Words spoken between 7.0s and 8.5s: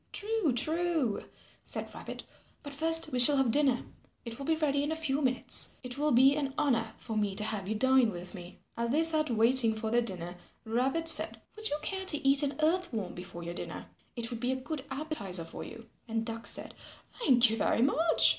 me to have you dine with